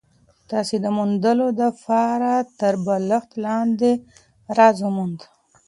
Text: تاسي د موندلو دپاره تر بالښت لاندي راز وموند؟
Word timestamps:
تاسي 0.49 0.77
د 0.83 0.87
موندلو 0.97 1.47
دپاره 1.61 2.33
تر 2.59 2.73
بالښت 2.85 3.31
لاندي 3.45 3.93
راز 4.57 4.77
وموند؟ 4.85 5.19